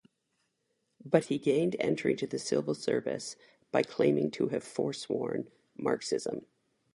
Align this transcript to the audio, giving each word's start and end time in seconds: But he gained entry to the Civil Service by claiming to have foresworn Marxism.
But 1.05 1.25
he 1.25 1.37
gained 1.37 1.75
entry 1.79 2.15
to 2.15 2.25
the 2.25 2.39
Civil 2.39 2.73
Service 2.73 3.35
by 3.71 3.83
claiming 3.83 4.31
to 4.31 4.47
have 4.47 4.63
foresworn 4.63 5.45
Marxism. 5.77 6.47